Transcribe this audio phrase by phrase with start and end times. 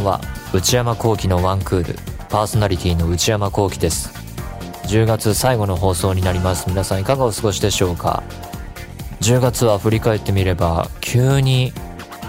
[0.00, 0.20] んは
[0.52, 1.98] 内山聖輝のワンクール
[2.28, 4.12] パーソナリティの内山聖輝です。
[4.88, 6.68] 10月最後の放送になります。
[6.68, 8.22] 皆さんいかがお過ごしでしょうか
[9.20, 11.72] ？10月は振り返ってみれば急に、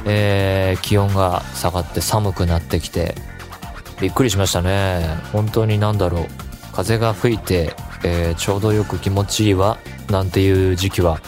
[0.05, 3.15] えー、気温が下がって寒くなってきて
[3.99, 5.03] びっくりしましたね。
[5.31, 6.25] 本当になんだろう。
[6.73, 9.77] 風が吹いて、えー、ちょうどよく気持ちいいわ
[10.09, 11.19] なんていう時期は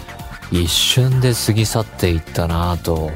[0.51, 3.11] 一瞬で過ぎ去っていったなぁと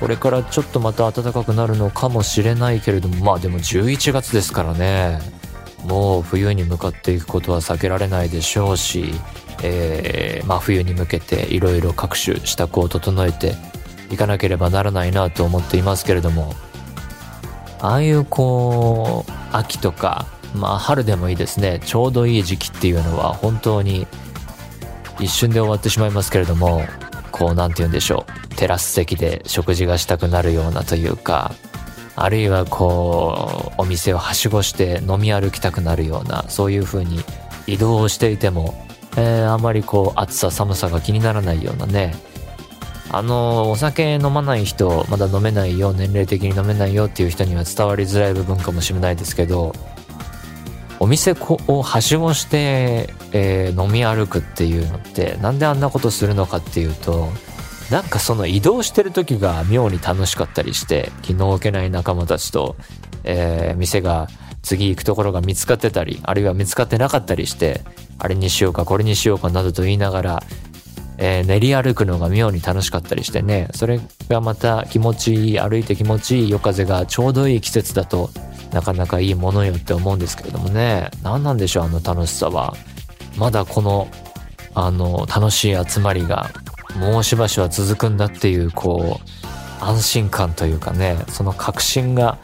[0.00, 5.18] これからちょっとまた暖かくなるのかもしれないけれどもまあでも11月ですからね。
[5.84, 9.12] もう冬に向かっていくことは避けられないでしょうし、
[9.62, 13.54] えー、まあ冬に向けていろいろ各種支度を整えて
[14.10, 16.54] いかなければならないなと思っていますけれども
[17.80, 21.80] ああいうこう秋とかまあ春でもいいですね。
[21.84, 24.06] ちょうどいい時期っていうのは本当に
[25.20, 26.82] 一瞬で終わってしまいますけれども
[27.34, 28.54] こう何て言うんでしょう。
[28.54, 31.52] テラス席で食事がしたくなるようなというか
[32.14, 37.24] あるいはこうお店をはしごして飲み歩きたくなるようなそういう風に
[37.66, 42.14] 移動をしていても、えー、あまりこう暑さ寒さが気にならないようなね。
[43.10, 49.72] あのお酒飲まない人まだ飲めないよ年齢的に飲めないよっていう人には伝わりづらい部分かもしれないですけど
[51.04, 51.32] お店
[51.68, 57.28] をはしごして、えー、飲み歩くっていうのってなんであんなことするのかっていうと
[57.90, 62.76] なんかその移動してる時が妙に楽しかったりして気の置けない仲間たちと、
[63.22, 64.28] えー、店が
[64.62, 67.82] 次行くところが見つかってたりあるいは見つかってなかったりして
[68.18, 70.42] あれにしようかこれにしようかなどと言いながら、
[71.18, 73.68] えー、練り歩くのが妙に楽しかったりしてね。
[73.74, 78.30] それがまた気持ちいい歩いて気持ちいい夜風がちょうどいい季節だと
[78.74, 81.10] なかなかいいものよって思うんですけれどもね。
[81.22, 82.74] 何なんでしょうあの楽しさは。
[83.38, 84.08] まだこの
[84.74, 86.50] あの楽しい集まりが
[86.98, 91.16] もうしばしは続くんだっていうこう安心感というかね。
[91.28, 92.38] その確信が、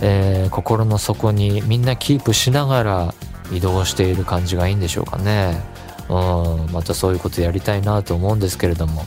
[0.00, 3.14] えー、心の底にみんなキープしながら
[3.52, 5.60] 移動している感じがいいんでしょうかね。
[6.08, 9.04] うんまたそういうことやりたいなと思うんですけれども。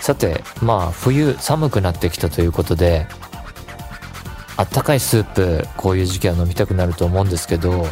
[0.00, 3.08] さてまあ冬寒くなってきたということで
[4.56, 7.86] あったかいスープこういう時期は飲みたくなると思うんですけど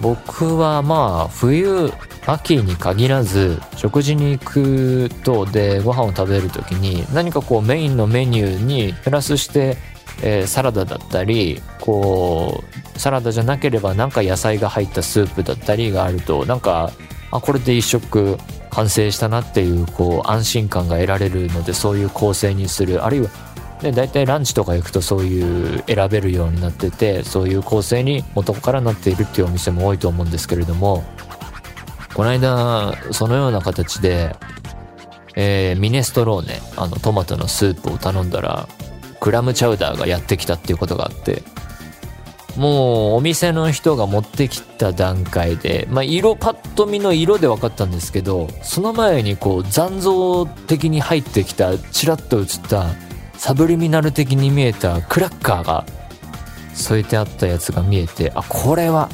[0.00, 1.92] 僕はまあ冬
[2.26, 9.76] 秋に限らず食事に行くとでご飯を食べる時に何かこうメインのメニューにプラスして、
[10.46, 12.62] サラダだったりこ
[12.94, 16.92] うサラダじゃなければなんか野菜が入ったスープだったりがあるとなんか
[17.32, 18.38] あこれで一食
[18.70, 23.04] 完成したなっていうこう安心感が得られるのでそういう構成にする。
[23.04, 23.30] あるいは
[23.82, 31.04] で大体ランチとか行くとそういう選べるようになっててそういう構成に元からなっているっていうお店も多いと思うんですけれども
[32.14, 34.36] この間そのような形で、
[35.34, 38.68] えー、ミネストローネあのトマトのスープを頼んだら
[39.18, 41.42] クラムチャウダーがやってきたっていうことがあって
[42.56, 52.90] もうお店の人が持ってきた段階で、まあ、色パッと見の色で分かったんですけどその前にこう残像的に入ってきたチラッと映った
[53.42, 55.84] サブリミナル的に見えたクラッカーが
[56.74, 59.08] 添えてあったやつが見えてあこれは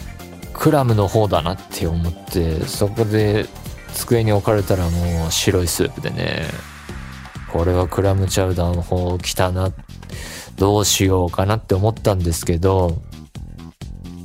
[0.52, 3.46] クラムの方だなって思ってそこで
[3.94, 6.42] 机に置かれたらもう白いスープでね
[7.50, 9.72] これはクラムチャウダーの方来たな
[10.56, 13.00] どうしようかなって思ったんですけど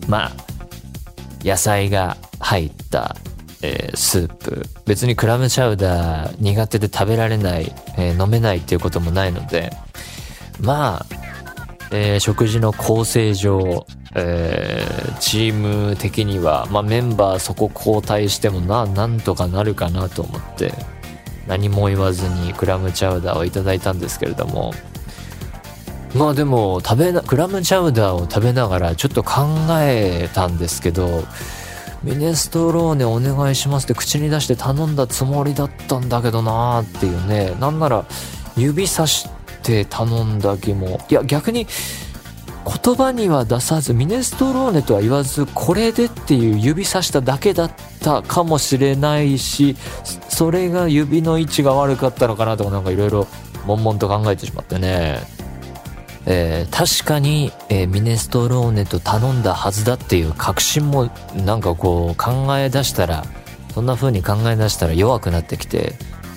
[0.09, 0.31] まあ
[1.45, 3.15] 野菜が入った
[3.65, 4.65] えー、スープ。
[4.85, 9.71] 別にクラムチャウダー苦手で食べられない、えー、飲めないっていうこともないので
[10.63, 11.05] まあ、
[11.91, 13.85] えー、食事の構成上、
[14.15, 14.87] え
[15.19, 20.73] チーム的には、まあ、メンバーそこ交代してもななんとかなるかなと思って
[21.47, 24.73] 何も言わずにクラムチャウダーをいただいたんですけれども
[26.15, 29.47] まあでも食べなクラムチャウダーを食べながらちょっと考
[29.79, 31.23] えたんですけど
[32.03, 38.05] ミネストローネお願いしますって口に出して頼んだつもりだったんだけどなーっていうねなんなら
[38.55, 39.27] 指さし
[39.63, 40.99] て頼んだ気も。
[41.09, 41.67] いや逆に
[42.65, 49.75] 言葉には出さずミネストローネとは言わずこれでっていう指さしただけだったかもしれないし
[50.29, 53.27] それが指の位置が悪かったのかなとかなんかいろいろ
[53.65, 55.19] 悶々と考えてしまってね。
[56.25, 61.09] えー、確かに、えー、ミネストローネと頼んだはずだっていう確信も
[61.45, 63.25] なんかこう考え出したら
[63.73, 65.95] そんな風に考え出したら弱くなってきて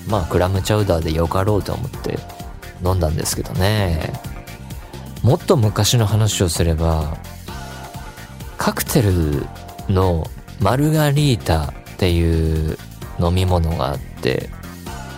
[0.08, 2.35] まあクラムチャウダーでよかろうと思って。
[2.84, 4.12] 飲んだんですけどね
[5.22, 7.16] もっと昔の話をすれば
[8.58, 9.46] カクテル
[9.88, 10.26] の
[10.60, 12.78] マルガリータっていう
[13.18, 14.50] 飲み物があって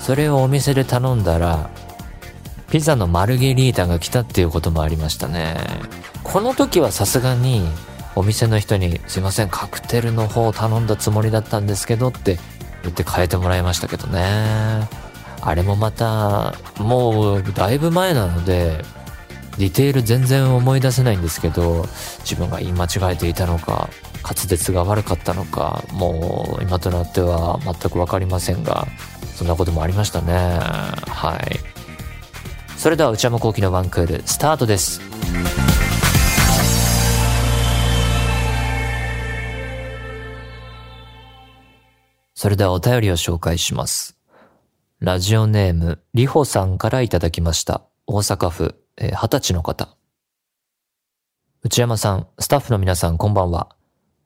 [0.00, 1.70] それをお店で頼んだら
[2.70, 5.56] ピザのマルゲリータが来たっていうこともありましたね。
[6.22, 7.66] この時はさすがに
[8.14, 12.38] お店の人にすいません、カクテルの方を頼んだつもりだったんですけどって
[12.82, 14.88] 言って変えてもらいましたけどね。
[15.49, 18.85] あれもまた、もうだいぶ前なので、
[19.56, 21.87] ディテール全然思い出せないんですけど、
[22.19, 23.89] 自分が言い間違えていたのか、
[24.23, 28.87] 滑舌が悪かったのか、もう今となっては全くわかりませんが、
[29.37, 30.35] そんなこともありましたね。
[30.35, 31.59] はい。
[32.77, 35.00] それでは内山幸輝のワンクール、スタートです。
[42.35, 44.18] それではお便りを紹介します。
[45.00, 47.83] ラジオネーム、りほさんからいただきました。
[48.09, 49.97] 大阪府、えー、20歳の方。
[51.62, 53.69] 内山さん、スタッフの皆さんこんばんは。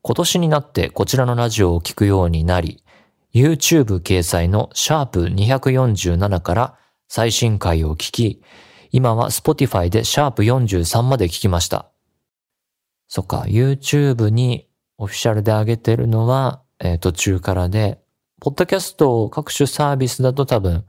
[0.01, 2.83] 今年になってこちらのラジオを聞くようになり、
[3.35, 8.43] YouTube 掲載のシャープ247から最新回を聞き、
[8.93, 11.91] 今は Spotify でシャープ43まで聞きました。
[13.09, 18.02] そっか、YouTube にオフィシャルで上げてるのは、えー、途中からで、
[18.45, 20.85] ポッドキャスト各種サービスだと多分、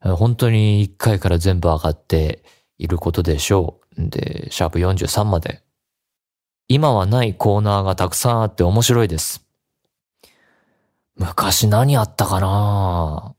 [0.00, 2.44] 本当に1回から全部上がって
[2.78, 4.08] いることでしょう。
[4.08, 5.64] で、シャープ43まで。
[6.68, 9.44] 今はないコーナーがたくさんあって面白いです。
[11.16, 13.34] 昔何あったかな？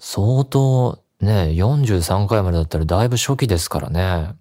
[0.00, 4.34] 相当ね、43回までだったらだいぶ初期ですからね。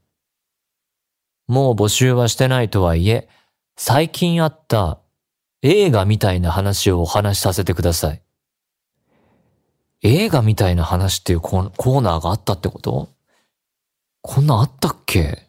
[1.45, 3.29] もう募集はしてないとはいえ、
[3.77, 5.00] 最近あった
[5.63, 8.21] 映画みたいな話をお話しさせてください。
[10.01, 13.09] 映画みたいな話っていうコーナーがあったってこと？
[14.23, 15.47] こんなあったっけ？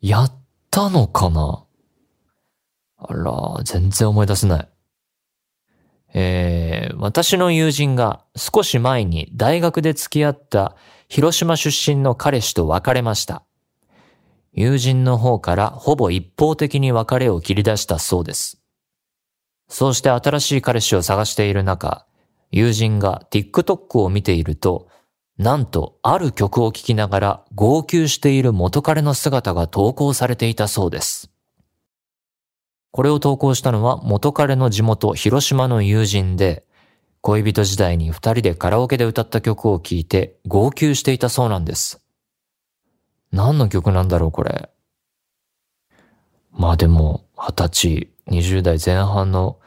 [0.00, 0.32] やっ
[0.70, 1.64] たのかな？
[2.96, 4.68] あら、全然思い出せない。
[6.14, 10.74] えー、私の友人が少し前に大学で付き合った
[11.08, 13.42] 広島出身の彼氏と別れました。
[14.52, 18.59] 友人の方からほぼ一方的に別れを切り出したそうです。
[19.70, 22.04] そうして新しい彼氏を探している中、
[22.50, 24.88] 友人が TikTok を見ていると、
[25.38, 31.30] なんとある曲を聴きながら号泣している元彼の姿が投稿されていたそうです。
[32.90, 36.64] これを投稿したのは元彼の地元広島の友人で、
[37.20, 42.00] 恋人時代に二人でカラオケで歌った曲を聴いて号泣していたそうなんです。
[43.30, 44.68] 何の曲なんだろうこれ。
[46.50, 49.59] まあでも、二十歳、二十代前半の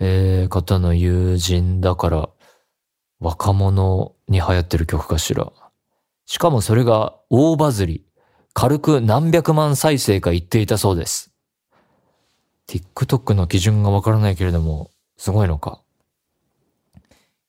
[0.00, 2.28] えー、方の友人だから、
[3.20, 5.52] 若者に流行ってる曲かしら。
[6.26, 8.04] しかもそれが大バズり、
[8.52, 11.32] 軽く何百万再生か言っていたそうです。
[12.68, 15.80] TikTok の基準がわからないけれども、すごいのか。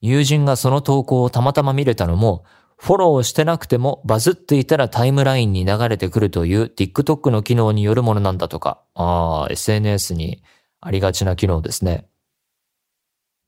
[0.02, 2.46] 友人がその投稿をたまたま見れたのも、
[2.78, 8.82] フォローしてなくてもバズっていたらタイムラインに流れてくるという TikTok の機能によるものなんだとか。
[8.96, 10.42] ああ、SNS に
[10.80, 12.09] ありがちな機能ですね。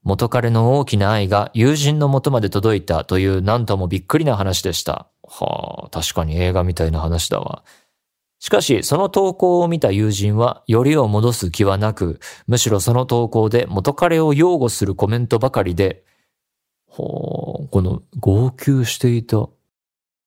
[0.04, 5.08] 元彼の大きな愛が友人の元まで届いたという何ともびっくりな話でした。
[5.24, 7.64] はあ、確かに映画みたいな話だわ。
[8.40, 16.04] しかし、その投稿を見た友人は、よりを戻す気はなく、むしろその投稿で元彼を擁護するコメントばかりで、
[16.88, 19.48] ほう、この号泣していた、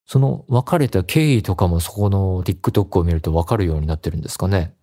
[0.06, 4.74] その別れた経緯とかもそこの TikTok を見るとわかるようになってるんですかね。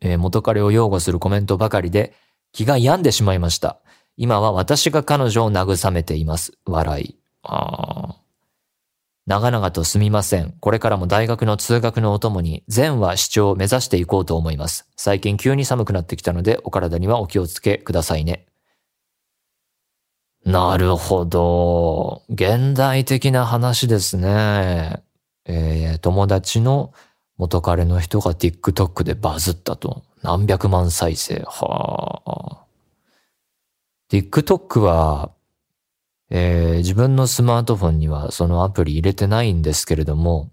[0.00, 2.14] えー、元彼を擁護するコメントばかりで、
[2.56, 3.80] 気が病んでしまいました。
[4.16, 6.54] 今は私が彼女を慰めています。
[6.64, 7.16] 笑い。
[7.42, 8.16] あ
[9.26, 10.54] 長々とすみません。
[10.58, 14.88] これからも大学の通学のお供に全話視聴を目指していこうと思います。
[14.96, 18.46] 最近急に寒くなってきたのでお体にはお気をつけくださいね。
[20.46, 22.22] なるほど。
[22.30, 25.02] 現代的な話ですね。
[25.44, 26.94] えー、友達の
[27.36, 30.05] 元彼の人が TikTok でバズったと。
[30.22, 31.42] 何百万再生。
[31.46, 32.66] はあ。
[34.10, 35.32] TikTok は、
[36.30, 40.50] えー、自分のスマートフォンにはそのアプリ入れてないんですけれども、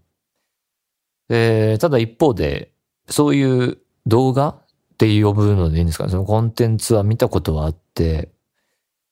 [1.30, 2.72] えー、ただ一方で、
[3.10, 4.66] そういう動画っ
[4.98, 8.32] て呼ぶのでいいんですかねそのコンテンツは見たことはあって、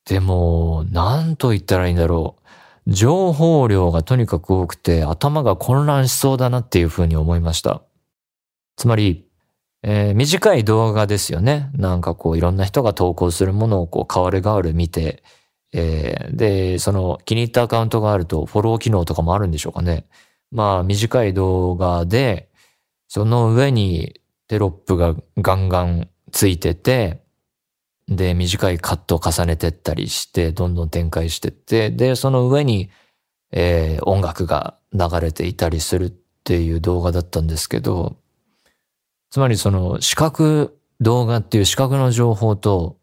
[0.06, 2.36] でも、なんと言ったらいいんだろ
[2.88, 2.92] う。
[2.92, 7.84] 情報量がとにかく多くて頭が混乱しそうだなっていうふうに思いました。
[8.76, 9.28] つまり、
[9.84, 11.72] えー、短い動画ですよね。
[11.74, 15.24] なんかこういろんな人が投稿するものをこう変わる変わる見て、
[15.74, 20.06] えー、で、その気に入ったアカウントがあるとフォロー機能とかもあるんでしょうかね。
[20.52, 22.50] まあ短い動画で、
[23.08, 27.22] その上にテロップがガンガンついてて、
[28.08, 32.90] で、短いカットを重ねてったりして、どんどん展開してって、で、その上に、
[33.52, 38.18] えー、音楽が流れていたりするっていう動画だったんですけど、
[39.32, 42.98] つまりその視覚動画っていう視覚の情報と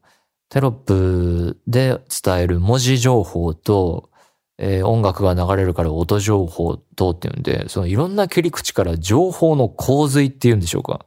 [0.51, 4.11] テロップで伝える文字情報と、
[4.59, 11.07] えー、音楽が流れるから音情報とっていうんで、そのいろんな切り口から情報の洪水っていうんでしょうか。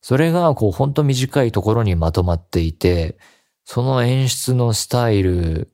[0.00, 3.18] それがこうほんと短いところにまとまっていて、
[3.64, 5.70] その演出のスタイル、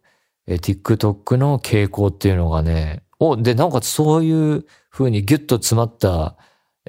[0.47, 6.37] えー、TikTok の傾向っていうのがね、お、で、なおかつそういう風にギュッと詰まった、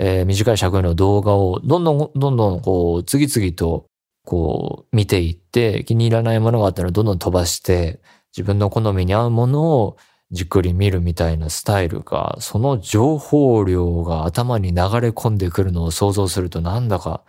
[0.01, 3.86] えー、短い尺の動画をどんどんどんどんこう次々と
[4.25, 8.00] こう見ていって気に入らないものがあったらどんどん飛ばして
[8.36, 9.98] 自分の好みに合うものを
[10.32, 17.24] じっくり見るみたいなスタイルが、その情報量が頭に流れ込んでくるのを想像するとなんだか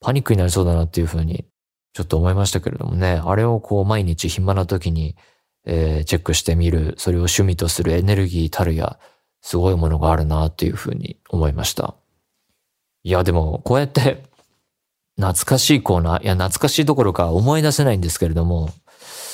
[0.00, 1.46] パニックになりそうだなっていうふうに
[1.94, 5.16] ちょっと思いましたけれどもね、あれをこう毎日暇な時に、
[5.64, 8.98] えー、チェックしてみる、それを趣味とするエネルギーたるや、
[9.40, 11.96] すごいものがあるなっていうふうに思いました。
[13.04, 14.24] いや、でもこうやって
[15.16, 18.70] 懐かしいコーナー、いや、懐かしいどころか思い出せないんですけれども、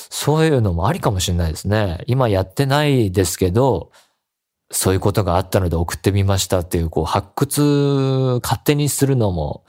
[0.09, 2.03] そういうのもありかもしれないですね。
[2.05, 3.91] 今やってないですけど、
[4.71, 9.63] そういうことがあったので送ってみましたっていう、こう、発掘、勝手にするのも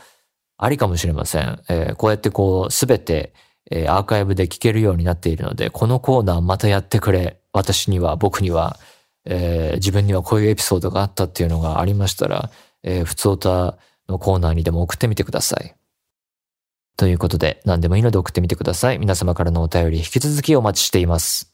[0.59, 1.63] ありかもしれません。
[1.69, 3.33] えー、こうやってこう、すべて、
[3.71, 7.39] えー、アーカイブで聞けるようになっているので、このコーナーまたやってくれ。
[7.53, 8.79] 私には、僕には、
[9.25, 12.51] えー、自分にはこういうエピソードがあったっていうのがありましたら、
[12.83, 13.79] えー、普通歌
[14.13, 15.75] のコーナーにでも送ってみてください。
[16.97, 18.99] ということで、何でもいいので送ってみてください。
[18.99, 21.53] 皆様からのお便り引き続きお待ちしています。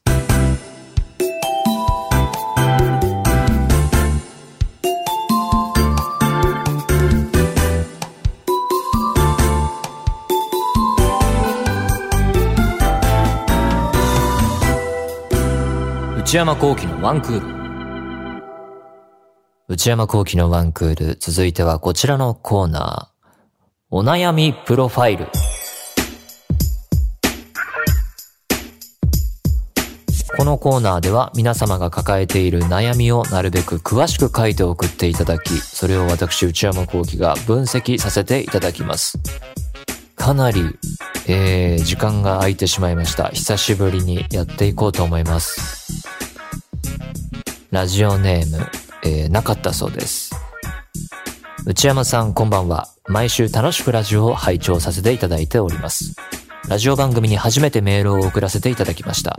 [16.19, 17.58] 内山幸喜のワンクール。
[19.71, 21.17] 内山幸喜のワンクール。
[21.21, 23.27] 続いてはこちらのコーナー。
[23.91, 25.27] お悩みプロファイル。
[30.39, 39.19] このコーナーでは皆様が抱えている悩みをなるべく詳しく書いて送っていただき、それを私内山幸輝が分析させていただきます。
[40.17, 40.63] かなり、
[41.27, 43.29] えー、時間が空いてしまいました。
[43.29, 46.09] 久しぶりにやっていこうと思います。
[47.71, 48.67] ラジオネーム、
[49.09, 50.35] えー、なかったそうです。
[51.65, 52.89] 内山さんこんばんは。
[53.07, 56.15] 毎週楽しくラジオを拝聴させていただいております。
[56.69, 59.39] ラジオ番組に初めてメールを送らせていただきました。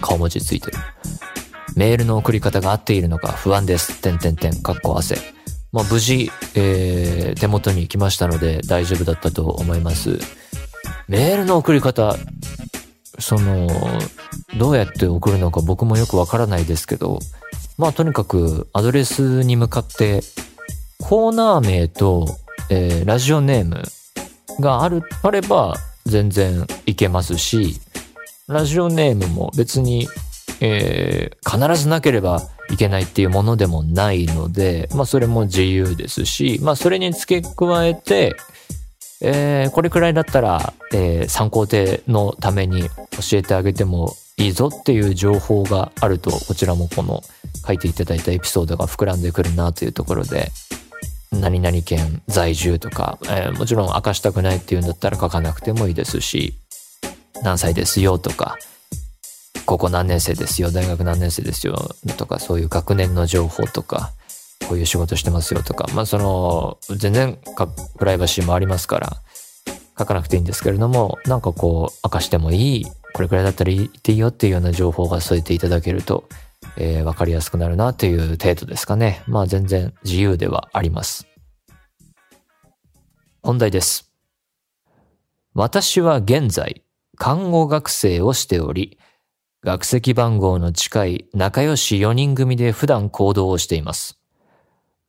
[0.00, 0.78] 顔文字ついてる。
[1.76, 4.00] メールの送り方が合っているのか不安です。
[4.02, 5.18] てんてんてん、かっこ汗。
[5.72, 10.18] まあ、無事、えー、手元に来ましたので大丈夫だったと思います。
[11.06, 12.16] メールの送り方、
[13.20, 13.68] その、
[14.58, 17.20] どうやって送るのか僕もよくわからないですけど、
[17.78, 20.22] まあとにかくアドレスに向かって
[21.00, 22.26] コーナー名と、
[22.70, 23.82] えー、ラジオネーム
[24.60, 27.80] がある、あれば全然いけますし、
[28.48, 30.08] ラジオネームも別に、
[30.60, 38.34] えー、必ずなければいけないっていうものでもないので、まあそれも自由ですし、まあそれに付け加えて、
[39.20, 47.22] えー、これくらいだったら、えー、参考程のために教えてあげてもいいぞっていう情報があると、こちらもこの
[47.66, 50.52] 書いていただいたエピソードが膨らんでくるなというところで、
[51.32, 56.54] 何々県在住とか、えー、もちろん明かしたくないっていうんだったら書かなくてもいいですし、
[57.42, 58.58] 何歳ですよとか、
[59.64, 61.76] ここ何年生ですよ、大学何年生ですよ
[62.18, 64.12] とか、そういう学年の情報とか、
[64.68, 67.38] こういう仕事してますよとか、まあその、全然
[67.98, 69.22] プライバシーもありますから、
[69.98, 76.28] 書かなくていいんですけれども、なんかこう、明かしてもいい、これくらいだったら言っていいよっていうような情報が添えていただけると、
[76.76, 79.22] えー、わかりやすくなるなという程度ですかね。
[79.26, 81.26] まあ全然自由ではあります。
[83.42, 84.12] 本題です。
[85.54, 86.82] 私は現在、
[87.16, 88.98] 看護学生をしており、
[89.62, 94.18] 学籍番号の近い仲良し4人組で普段行動をしています。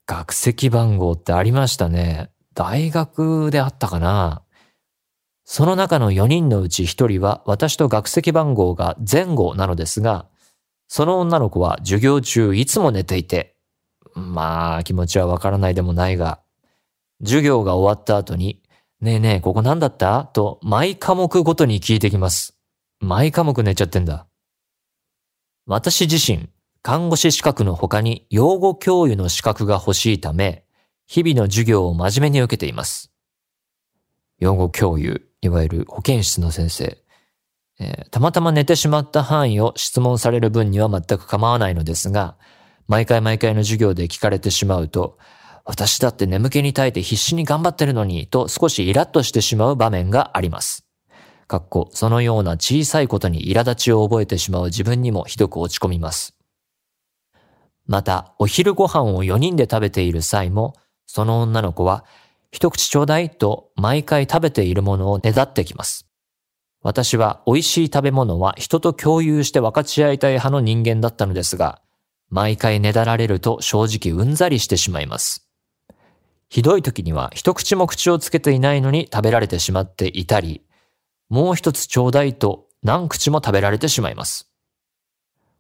[0.06, 2.30] 学籍番号ってありましたね。
[2.54, 4.44] 大学であったかな
[5.50, 10.28] その中の4人のうち1人は私と学籍番号が前後なのですが、
[10.90, 13.56] その女の子は授業中いつも寝ていて、
[14.14, 16.42] まあ気持ちはわからないでもないが、
[17.24, 18.62] 授業が終わった後に、
[19.00, 20.26] ねえねえ、ここ何だった？
[20.26, 22.58] と毎科目ごとに聞いてきます。
[23.00, 24.28] 毎科目寝ちゃってんだ。
[25.66, 26.50] 私自身、
[26.82, 30.66] 看護師資格の他に養護教諭の資格が欲しいため、
[31.06, 33.14] 日々の授業を真面目に受けています。
[34.40, 36.98] 養護教諭、いわゆる保健室の先生。
[37.80, 42.38] えー、たまたま寝てしまった範囲を質問される分には全く構わないのですが、
[42.88, 45.18] 毎回毎回の授業で聞かれてしまうと、
[45.66, 50.86] 私だって眠気に耐えて必死に頑張ってるのに、と少しイラッとしてしまう場面があります。
[51.48, 56.36] かっこ、そのような小さいことに苛立ちを覚えてしまう自分にもひどく落ち込みます。
[57.86, 60.74] また、お昼ご飯を4人で食べている際も、
[61.06, 62.06] その女の子は、
[62.58, 66.08] 一口ちょうだいと毎回食べているものをねだってきます。
[66.82, 71.84] 私は美味しい食べ物は人と共有して分かち合いたい派の人間だったのですが、
[72.32, 75.48] 毎回ねだられると正直うんざりしてしまいます。
[76.50, 80.64] ひどい時には一口も口をつけていないのに食べられてしまっていたり、
[81.30, 84.50] もう一つちょうだいと何口も食べられてしまいます。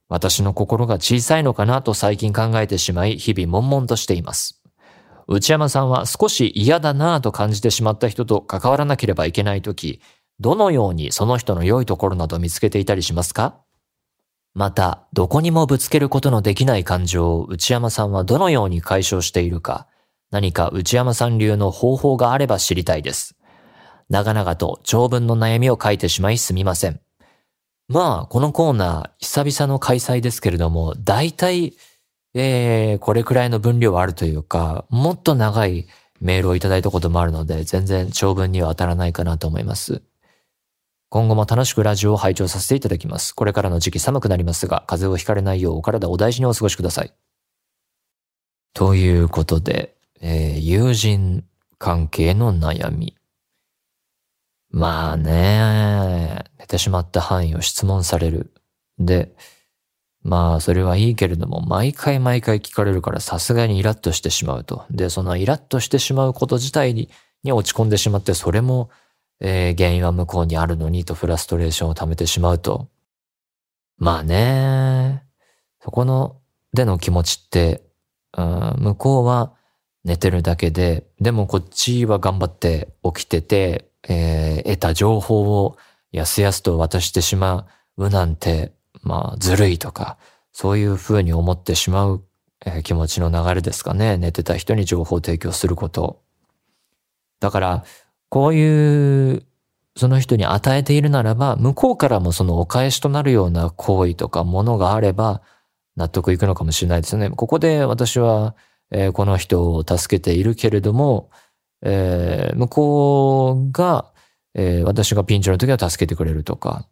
[0.09, 4.63] 私の心が小さいのかなと最近考えてしまい、日々悶々としています。
[5.27, 10.01] 内山さんは少し嫌だなぁと感じてしまった人と関わらなければいけないとき、
[10.39, 13.59] どのようにその人の良いところなど見つけていたりしますか？
[14.53, 19.87] また、どこにもぶつけることのできない感情を内山さんはどのように解消しているか、
[20.31, 23.35] 何か内山さん流の方法があれば知りたいです。
[24.09, 27.01] 長々と長文の悩みを書いてしまいすみません。
[27.89, 31.73] まあ、このコーナー、久々の開催ですけれども、大体、
[32.39, 35.87] えー、これくらいの分量はあるというか、もっと長い
[36.21, 40.03] メールをいただいたこともあるので、全然長文には当たらないかなと思います。
[41.09, 43.33] 今後も楽しくラジオを拝聴させていただきます。
[43.33, 47.13] これからの時期寒くなりますが、風邪をひかれないようお体お大事にお過ごしください。
[48.73, 51.43] ということで、えー、友人
[51.79, 53.15] 関係の悩み。
[54.69, 58.53] まあね、寝てしまった範囲を質問される。
[58.99, 59.33] で、
[60.23, 64.85] まあそれはいいけれども、毎回毎回聞かれるからさすがにイラッとしてしまうと。
[64.91, 67.09] で、そのイラッとしてしまうこと自体に
[67.45, 68.89] 落ち込んでしまって、それも、
[69.39, 72.89] えー、原因は向こうにあるのにとフラストレーションを溜めてしまうと。
[73.97, 75.23] まあね、
[75.81, 76.37] そこの、
[76.73, 77.83] での気持ちって、
[78.37, 79.53] うん、向こうは
[80.03, 85.77] 寝てるだけで、でもこっちは頑張って起きてて、えー、得た情報を
[86.11, 90.17] やすやすと渡してしまうなんて、まあ、ずるいとか、
[90.51, 92.23] そういうふうに思ってしまう、
[92.65, 94.17] えー、気持ちの流れですかね。
[94.17, 96.21] 寝てた人に情報提供すること。
[97.39, 97.85] だから、
[98.29, 99.43] こういう、
[99.95, 105.41] その人に与えているならば、向こうからもそのお返しとなるような行為とかものがあれば、
[105.95, 107.29] 納得いくのかもしれないですね。
[107.29, 108.55] ここで私は、
[108.91, 111.29] えー、この人を助けているけれども、
[111.81, 114.11] えー、向こうが、
[114.53, 116.87] えー、私がピンチの時は助けてくれるとか、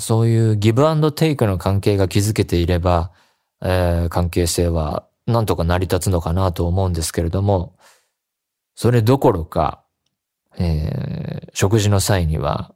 [0.00, 3.12] そういうギブアンドテイクの関係が築けていれば、
[3.62, 7.76] えー、関係性はなんとか成り立つのかなと思うんですけれども、
[8.74, 9.82] それどころか、
[10.58, 12.74] えー、食事の際には、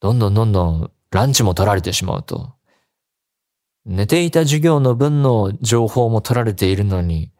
[0.00, 2.54] どんどんどんどんランチも取られてしまうと。
[3.86, 7.30] 寝ていた授業の分の情報も取られているのに、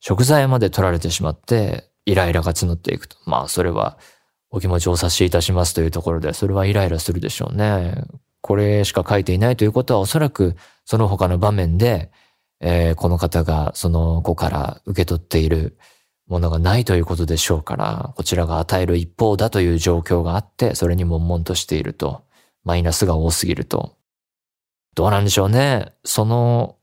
[0.00, 3.16] 食材まで取られてしまって、イライラが募っていくと。
[3.26, 3.98] まあ、それは、
[4.50, 8.04] お気持ちをお察しいたしますというところで、それはイライラするでしょうね。
[8.40, 12.10] これしか書いていないということは、おそらく、その他の場面で、
[12.60, 15.78] えー、この方がその子から受け取っている
[16.26, 22.22] ものがないということでしょうから、こちらが与える一方だという状況があって、それに悶々としていると、
[22.64, 23.96] マイナスが多すぎると。
[24.94, 25.92] どうなんでしょうね。
[26.04, 26.76] その、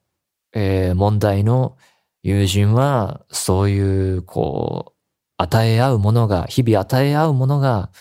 [0.53, 1.77] えー、問題の
[2.23, 4.95] 友人は、そういう、こう、
[5.37, 7.91] 与え合うものが、日々与え合うものが、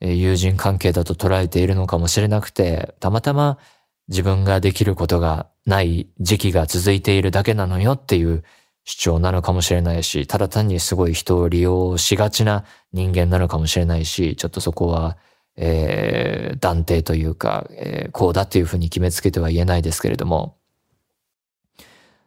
[0.00, 3.58] 友人関係だと捉えているのかもしれなくて、たまたま
[4.08, 8.44] 自分ができることがない時期が続いているだけなのよっていう
[8.84, 15.18] 主張なのかもしれないし、ただ単にすごい人を利用しがちな人間なのかもしれないし、ちょっとそこは、
[15.56, 20.56] えー、断定というか、えー、こうだっていうふうに決めつけては言えないですけれども、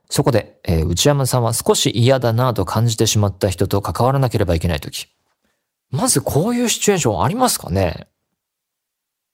[0.10, 5.08] そこで、えー、内山さんは少し嫌だなと感じてしまった人と関わらなければいけないとき。
[5.92, 8.08] まずこういうシチュエーションありますかね？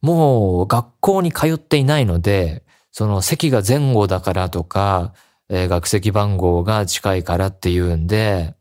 [0.01, 5.13] もう学校に通っていないので、その席が前後だからとか、
[5.49, 8.55] えー、学籍番号が近いからっていうんで、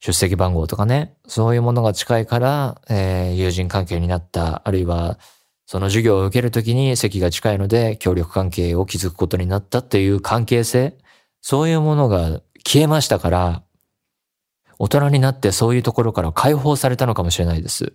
[0.00, 5.18] 出席番号とかね、そういうものが近いから、えー、友人関係になった、あるいは、
[5.66, 10.98] その授業を受けるときに席が近いので協力関係を築くことになったっていう関係性、
[11.40, 13.62] そういうものが消えましたから、
[14.78, 17.92] 大人になってそういうところから解放されたのかもしれないです。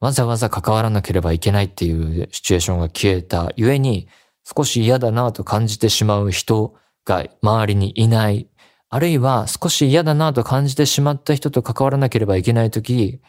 [0.00, 4.08] わざわざ関わらなければいけないっていうシチュエーションが消えたゆえに、
[4.44, 8.48] 少し嫌だなと感じてしまう人が周りにいない。
[8.90, 13.20] あるいは少し嫌だなと感じてしまった人と関わらなければいけないとき、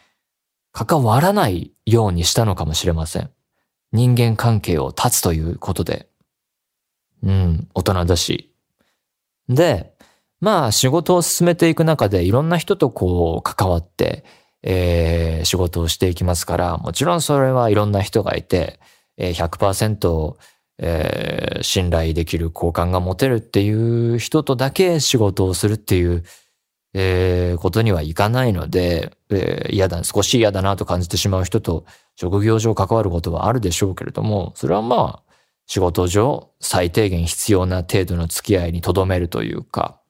[0.74, 3.32] 関わらないようにしたのかもしれません。
[3.94, 6.10] 人間関係を断つということで。
[7.24, 8.54] うん、大人だし、
[9.48, 9.95] で、
[10.46, 14.24] まあ仕事を進めていく中でいろんな人とこう関わって、
[14.62, 18.80] えー、仕事をしていきますから、もちろんそれはいろんな人がいて、
[19.18, 20.36] え、100%、
[20.78, 26.24] えー、信頼できる好感が持てるっていう人とだけ仕事をするっていう、
[26.94, 31.86] えー、ことにはいかないので、えー、嫌だ、少し嫌だなと感じてしまう人と
[32.18, 35.34] 職業上関わることはあるでしょうけれども、それはまあ、
[35.66, 40.02] 仕事上最低限必要な程度の付き合いに留めるというか、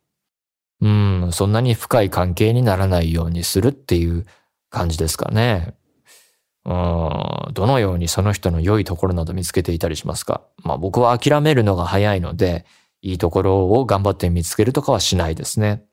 [0.85, 0.87] う
[1.27, 4.27] ん、そんなに深い関係にならないようにするっていう
[4.69, 5.73] 感じですかね。
[6.63, 10.41] うん、どのようにその人の良いところなど見つけていたりしますか？
[10.63, 12.65] まあ僕は諦めるのが早いので、
[13.01, 15.83] いいところを頑張って見つけるとかはしないですね。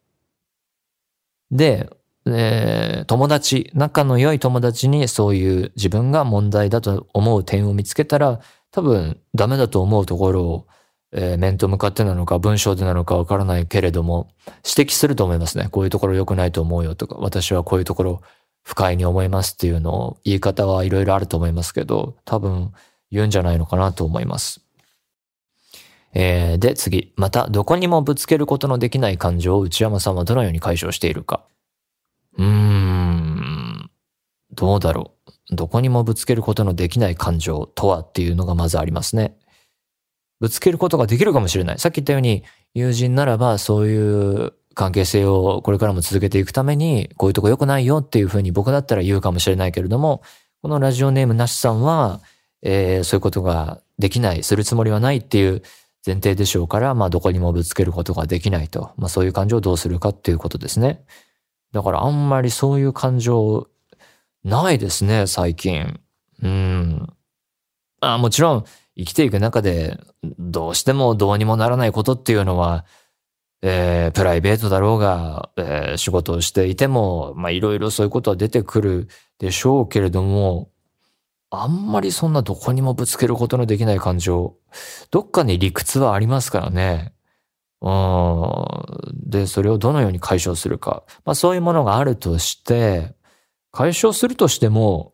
[1.51, 1.89] で、
[2.27, 10.67] えー、友達、仲の良い友達にそういう自分が問題だと思う点を見つけたら、多分ダメだと思うところを、
[11.13, 14.29] えー、面と向かってなのか文章でなのかわからないけれども、
[14.67, 15.69] 指摘すると思いますね。
[15.71, 18.23] こういうところ良くないと思うよとか、私はこういうところ
[18.63, 22.73] 不快に思いますっていうのを言い方はいろいろあると思いますけど、多分
[23.11, 24.63] 言うんじゃないのかなと思います。
[26.15, 27.13] えー、で、次。
[27.17, 31.43] また、どこにもぶつけることのできない感情を内山さんはどのように解消しているか。
[32.37, 33.91] うーん、
[34.53, 35.13] どうだろ
[35.51, 35.57] う。
[35.57, 39.37] どこにもぶつけることのできない感情とはっていうのがまずありますね。
[40.43, 41.79] ぶつけることができるかもしれない。
[41.79, 42.43] さっき言ったように、
[42.75, 50.21] 友人ならばそういう関係性をこれからも続けていくために、こういうとこ良くないよっていうふうに僕だったら言うかもしれないけれども、
[50.61, 52.23] このラジオネームなしさんは、
[52.61, 55.63] えー、そういうことができない、するつもりはないっていう
[56.05, 58.91] 前提でしょうから、まあどこにもぶつけることができないと。
[58.97, 61.05] まあそういう感情をどうするかっていうことですね。
[61.71, 63.69] だからあんまりそういう感情
[64.43, 66.01] ないですね、最近。
[66.43, 67.07] うん。
[68.01, 68.65] あもちろん
[69.05, 69.99] 生きていく中で
[70.39, 72.85] どうしてもどうにもならないことっていうのは
[73.65, 80.71] えー、プライベートだろうが、えー、仕事をしていても、まあいろいろそういうことは出てくるでしょうけれども、
[81.49, 84.57] あんまりそんなどこにもぶつけることのできない感情、
[85.11, 87.15] どっかに理屈はありますからね。
[87.81, 89.31] うん。
[89.31, 91.05] で、それをどのように解消するか。
[91.25, 93.15] まあそういうものがあるとして、
[93.71, 95.13] 解消するとしても、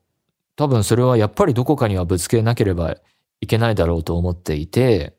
[0.57, 2.97] 多分それはやっぱりどこかにはぶつけなければ
[3.41, 5.17] いけないだろうと思っていて、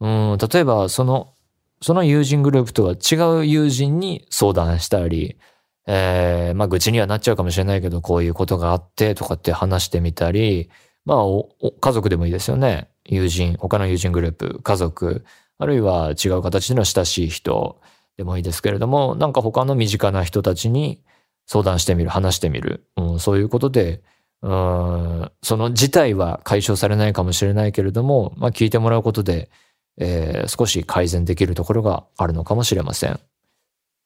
[0.00, 1.34] うん、例えばその
[1.80, 5.38] その友人グループとは違う友人に相談したり、
[5.86, 10.70] えー、まあ愚痴にはなっちゃうかもしれないけど、こういうことがあってとかって話してみたり、
[11.04, 12.88] まあ家族でもいいですよね。
[13.04, 15.24] 友人、他の友人グループ、家族、
[15.58, 17.80] あるいは違う形での親しい人
[18.16, 21.02] でもいいですけれども、なんか他の身近な人たちに
[21.46, 22.86] 相談してみる、話してみる。
[22.96, 24.02] うん、そういうことで、
[24.42, 29.50] うん、その事態は解消されないかもしれないけれども、まあ聞いてもらうことで、
[29.98, 33.18] えー、少し改善できるところがあるのかもしれません。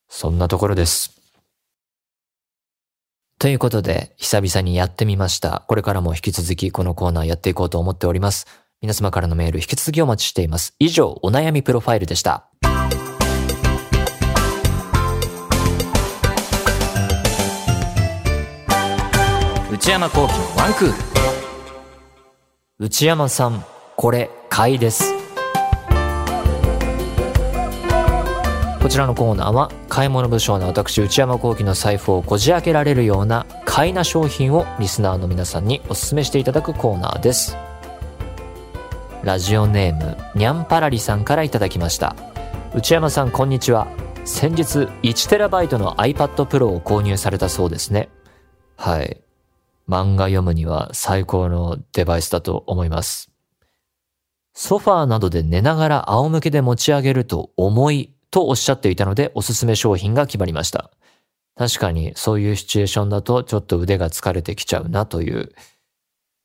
[0.09, 1.21] そんなところです。
[3.39, 5.65] ということで、久々にやってみました。
[5.67, 8.47] これからも引き続きこのコーナーやっていこうと思っております。
[8.83, 10.75] 皆様からのメール引き続きお待ちしています。
[10.79, 12.51] 以上、お悩みプロファイルでした。
[19.81, 20.95] 内山幸喜のワンクール。
[22.79, 23.65] 内山さん、
[23.97, 25.15] これ、買いです。
[28.83, 37.57] こちらのコーナーは買い物不詳な私内山幸喜の財布をこじ開けられるような買いな商品をリスナーの皆さんにお勧めしていただくコーナーです。
[39.23, 42.15] ラジオネームにゃんぱらりさんからいただきました。
[42.75, 43.87] 内山さんこんにちは。
[44.27, 48.11] 先日 1TB の iPad Pro を購入されたそうですね。
[48.77, 49.23] はい。
[49.91, 53.31] 漫画読むには最高のデバイスだと思います
[54.55, 60.91] ソファーなどで寝ながら仰向けで持ち上げると重いとおっしゃっていたのでおすすめ商品が決まりました。
[61.57, 65.53] 確かにそういうシチュエーションだとちょっと腕が疲れてきちゃうなという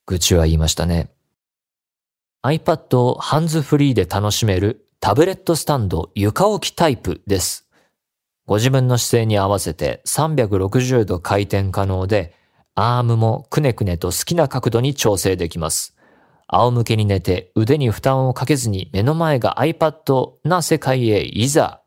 [0.05, 1.09] 愚痴は言いましたね。
[2.43, 7.67] iPad をハンズフリーで楽しめるタブレットスタンド床置きタイプです。
[8.45, 12.35] ご自分の姿勢に合わせて360度回転可能で、
[12.75, 15.95] アームもくねくねと好きな角度に調整できます。
[16.47, 21.81] 仰向けに寝て腕に負担をかけずに目の前が iPad な世界へいざ。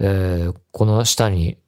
[0.00, 1.58] えー、この下に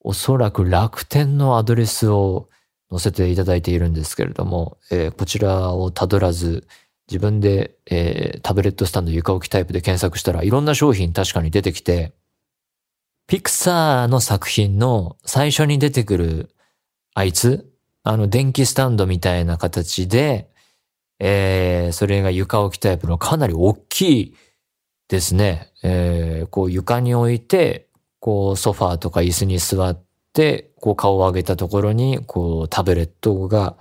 [0.00, 2.48] おそらく楽天のアドレスを
[2.90, 6.66] 載せていただいているんですけれども、えー、こちらをたどらず
[7.08, 12.12] 自分で、えー、タブレットスタンド床置きタイプで検索したらいろんな商品確かに出てきて、
[13.26, 16.51] ピクサーの作品の最初に出てくる
[17.14, 17.70] あいつ、
[18.04, 20.50] あの電気スタンドみたいな形で、
[21.18, 24.34] えー、それが床置きタイプのかなり大きい
[25.08, 33.76] ですね、えー、こう床に置いて、こうソファーとか椅子に座って、こう顔を上げたところに、こうタブレットが、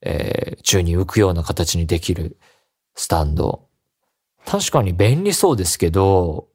[0.00, 2.38] えー、宙に浮くような形にできる
[2.94, 3.68] スタンド。
[4.46, 6.48] 確かに便利そうですけど、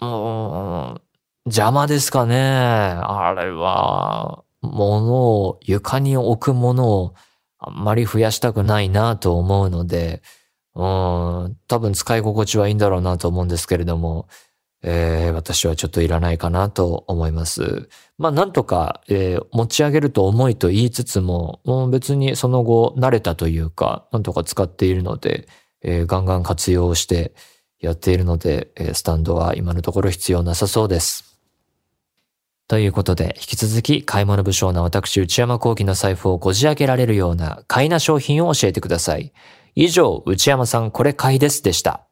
[0.00, 1.00] うん、
[1.46, 2.36] 邪魔ですかね。
[2.36, 7.14] あれは、物を、床に置くものを
[7.58, 10.22] あんまり増やしたくないなと思うので、
[10.74, 14.28] うん、多分使い心地はいいんだろうなと思うんですけれども、
[14.82, 17.88] えー、私はちょっといらないかなと思います。
[18.18, 25.48] まあなんとか、えー、持ち上げると重いと言いつつも、もう別にその後慣れたというか、なんとか使っているので、
[25.82, 27.32] えー、ガンガン活用して
[27.80, 31.33] やっているので、え、スタンドは今のところ必要なさそうです。
[32.66, 39.32] ということで、引き続き買い物不詳な私内山幸喜の財布をこじ開けられるような買いな商品を教えてください。
[39.74, 42.06] 以上、内山さんこれ買いですでした。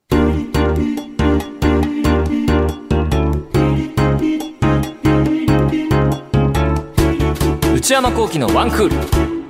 [7.75, 9.42] 内山幸喜のワンクール。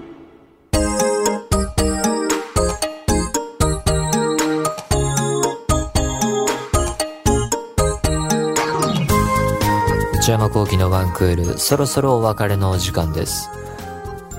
[10.22, 13.50] 内山幸喜のワンクール、そろそろお別れのお時間です。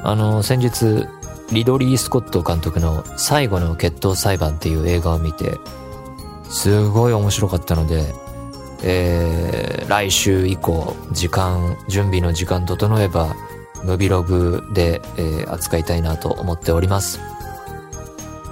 [0.02, 1.10] あの、先日、
[1.52, 5.58] リドリー・スコット監督の最後の決闘裁判っていう映画を見て、
[6.48, 8.16] すごい面白かったので、
[8.82, 13.36] えー、来週以降、時間、準備の時間整えば、
[13.84, 17.20] ムビログで、えー、扱いたいなと思っております。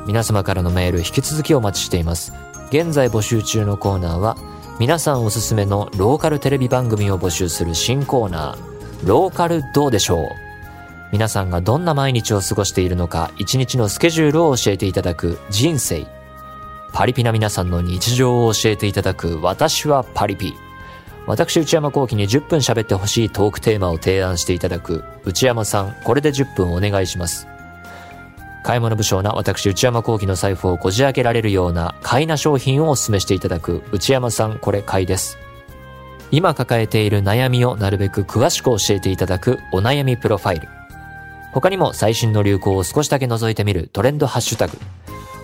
[0.05, 2.33] 皆様からのメール引き続きお待ちしています。
[2.71, 4.35] 現在募集中のコーナーは、
[4.79, 10.27] 皆さんおすすめのローカルテレビ番組を募集する新コーナー、ローカルどうでしょう
[11.11, 16.07] 皆さんがどんな毎日を過ごしているのか、一日のスケジュールを教えていただく人生。
[16.93, 20.53] パリピな皆さんの日常を教えていただく私はパリピ。
[21.27, 27.45] 私内山幸喜に10分喋ってほしいトークテーマを提案していただく内山さん、これで10分お願いします。
[28.63, 35.37] 買い物不詳な私内山幸喜の財布をこじ開けられるような買いな商品をお勧めしていただく内山さん、これ買いです。
[36.29, 40.69] 今抱えている悩みをなるべく詳しく教えていただくお悩みプロファイル。
[41.53, 44.77] 他にも最新の流行を少しだけ覗いてみるトレンドハッシュタグ。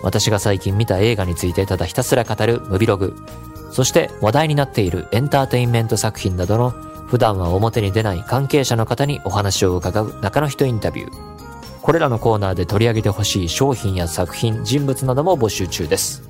[0.02, 3.16] 私が最近見た映画についてただひたすら語るムビログ。
[3.72, 11.37] そして話題になっているエンターテインメント作品などの普段は表に出ない関係者の方にお話を伺う中の人インタビュー。
[11.88, 16.22] これらのコーナーで取り上げてほしい商品や作品、人物なども募集中です。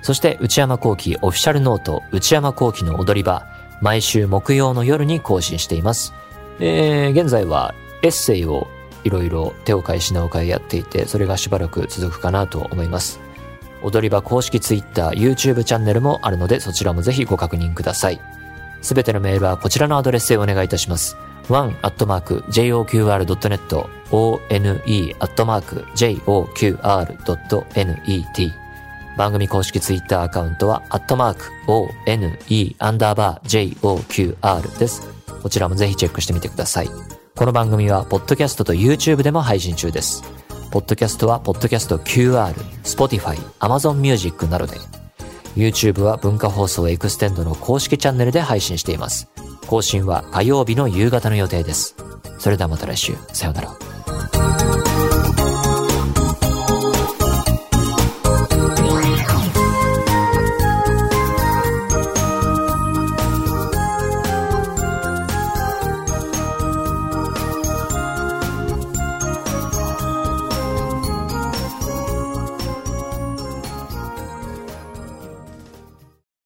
[0.00, 3.48] そして内山幸喜オフィシャルノート内山幸喜の踊り場、
[3.82, 6.14] 毎週木曜の夜に更新しています。
[6.60, 8.68] えー、現在はエッセイを
[9.02, 13.18] いろいろ手を変え品を変えやっていて、それがしばらく続くかなと思います。
[13.82, 18.20] 踊り場公式 Twitter、YouTube チャンネルもあるのでそちらもぜひご確認ください。
[18.82, 21.16] すべてのメールはこちらのアドレスへお願いいたします。
[21.48, 25.04] one.joqr.net one.joqr.net
[29.16, 32.38] 番組公式 Twitter アカウントは、アットマーク、one,
[32.78, 35.08] アンダーバー、joqr です。
[35.42, 36.90] こちらもぜひチェックしてみてください。
[37.36, 40.24] この番組は、ポッドキャストと YouTube でも配信中です。
[40.72, 44.78] ポッドキャストは、ポッドキャスト QR、Spotify、Amazon Music などで、
[45.56, 49.28] YouTube は文化放送エクステンドの公式チャンネルで配信しています。
[49.68, 51.94] 更新は火曜日の夕方の予定です。
[52.38, 53.14] それではまた来週。
[53.32, 53.93] さようなら。
[54.32, 54.93] Thank you.